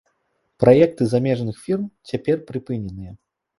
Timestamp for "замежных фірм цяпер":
1.13-2.43